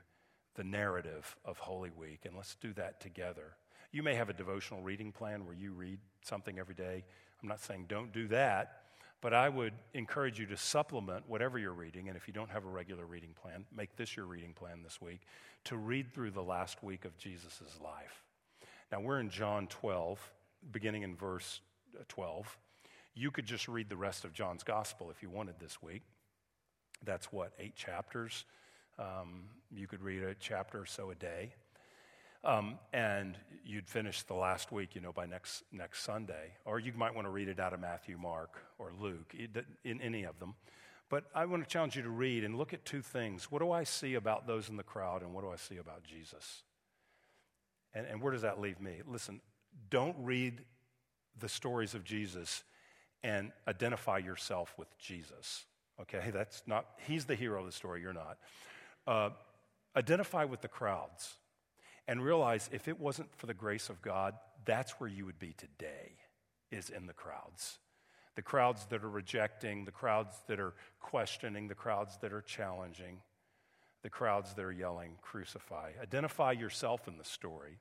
[0.55, 3.55] the narrative of Holy Week, and let's do that together.
[3.93, 7.05] You may have a devotional reading plan where you read something every day.
[7.43, 8.83] I'm not saying don't do that,
[9.21, 12.09] but I would encourage you to supplement whatever you're reading.
[12.09, 15.01] And if you don't have a regular reading plan, make this your reading plan this
[15.01, 15.21] week
[15.65, 18.25] to read through the last week of Jesus' life.
[18.91, 20.19] Now, we're in John 12,
[20.71, 21.61] beginning in verse
[22.09, 22.57] 12.
[23.15, 26.03] You could just read the rest of John's gospel if you wanted this week.
[27.05, 28.45] That's what, eight chapters?
[28.99, 31.53] Um, you could read a chapter or so a day.
[32.45, 36.55] Um, and you'd finish the last week, you know, by next, next Sunday.
[36.65, 39.35] Or you might want to read it out of Matthew, Mark, or Luke,
[39.85, 40.55] in any of them.
[41.11, 43.51] But I want to challenge you to read and look at two things.
[43.51, 46.05] What do I see about those in the crowd, and what do I see about
[46.05, 46.63] Jesus?
[47.95, 49.01] And, and where does that leave me?
[49.07, 49.41] Listen,
[49.91, 50.63] don't read
[51.39, 52.63] the stories of Jesus
[53.23, 55.65] and identify yourself with Jesus.
[56.01, 58.39] Okay, that's not, he's the hero of the story, you're not.
[59.07, 59.31] Uh,
[59.97, 61.35] identify with the crowds
[62.07, 64.35] and realize if it wasn't for the grace of God,
[64.65, 66.13] that's where you would be today,
[66.71, 67.79] is in the crowds.
[68.37, 73.19] The crowds that are rejecting, the crowds that are questioning, the crowds that are challenging,
[74.09, 75.91] the crowds that are yelling, crucify.
[76.01, 77.77] Identify yourself in the story.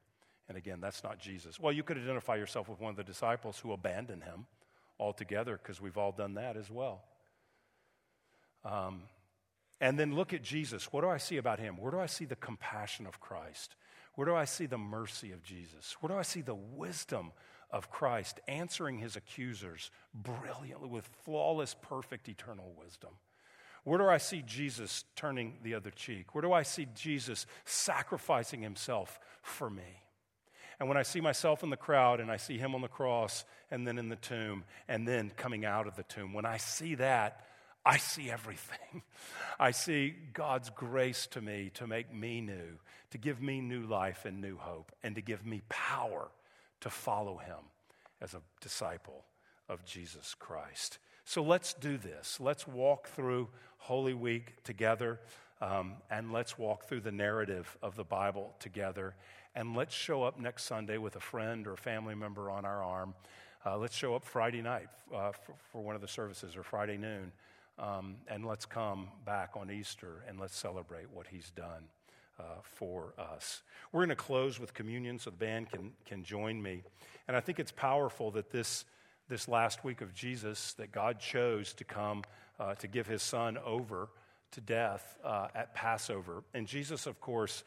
[0.49, 1.57] And again, that's not Jesus.
[1.57, 4.45] Well, you could identify yourself with one of the disciples who abandoned him
[4.99, 7.05] altogether, because we've all done that as well.
[8.65, 9.03] Um,
[9.79, 10.91] and then look at Jesus.
[10.91, 11.77] What do I see about him?
[11.77, 13.77] Where do I see the compassion of Christ?
[14.15, 15.95] Where do I see the mercy of Jesus?
[16.01, 17.31] Where do I see the wisdom
[17.71, 23.11] of Christ answering his accusers brilliantly with flawless, perfect, eternal wisdom?
[23.87, 26.35] Where do I see Jesus turning the other cheek?
[26.35, 30.03] Where do I see Jesus sacrificing himself for me?
[30.77, 33.45] And when I see myself in the crowd and I see him on the cross
[33.71, 36.95] and then in the tomb and then coming out of the tomb, when I see
[36.95, 37.45] that,
[37.85, 39.03] I see everything.
[39.57, 42.79] I see God's grace to me to make me new,
[43.11, 46.27] to give me new life and new hope, and to give me power
[46.81, 47.71] to follow Him
[48.19, 49.23] as a disciple
[49.69, 50.99] of Jesus Christ.
[51.27, 52.39] So let's do this.
[52.39, 55.19] Let's walk through Holy Week together,
[55.61, 59.15] um, and let's walk through the narrative of the Bible together.
[59.55, 63.15] And let's show up next Sunday with a friend or family member on our arm.
[63.65, 66.97] Uh, let's show up Friday night uh, for, for one of the services or Friday
[66.97, 67.31] noon.
[67.79, 71.83] Um, and let's come back on Easter and let's celebrate what he's done
[72.39, 73.61] uh, for us.
[73.91, 76.83] We're going to close with communion so the band can, can join me.
[77.27, 78.85] And I think it's powerful that this,
[79.29, 82.23] this last week of Jesus, that God chose to come
[82.59, 84.09] uh, to give his son over
[84.51, 86.43] to death uh, at Passover.
[86.53, 87.63] And Jesus, of course,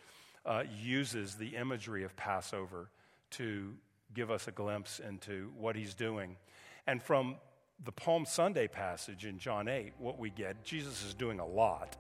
[0.47, 2.89] uh, uses the imagery of Passover
[3.33, 3.75] to
[4.15, 6.37] give us a glimpse into what he's doing.
[6.87, 7.37] And from
[7.85, 11.97] the Palm Sunday passage in John 8, what we get, Jesus is doing a lot.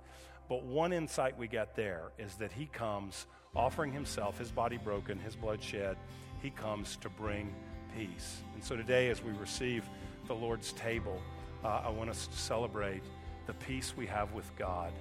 [0.49, 5.19] But one insight we get there is that he comes offering himself, his body broken,
[5.19, 5.97] his blood shed.
[6.43, 7.55] He comes to bring
[7.97, 8.39] peace.
[8.55, 9.85] And so today, as we receive
[10.27, 11.21] the Lord's table,
[11.65, 13.03] uh, I want us to celebrate
[13.47, 14.93] the peace we have with God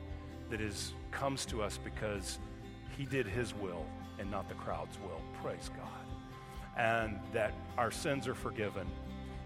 [0.49, 2.39] that is, comes to us because
[2.97, 3.85] he did his will
[4.19, 5.21] and not the crowd's will.
[5.41, 6.77] Praise God.
[6.77, 8.87] And that our sins are forgiven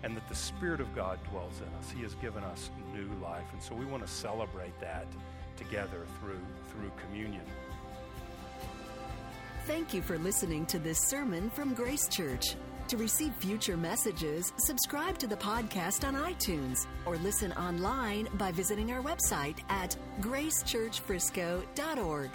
[0.04, 1.90] and that the Spirit of God dwells in us.
[1.92, 3.46] He has given us new life.
[3.54, 5.08] And so we want to celebrate that
[5.56, 7.44] together through, through communion.
[9.66, 12.56] Thank you for listening to this sermon from Grace Church.
[12.90, 18.92] To receive future messages, subscribe to the podcast on iTunes or listen online by visiting
[18.92, 22.30] our website at gracechurchfrisco.org.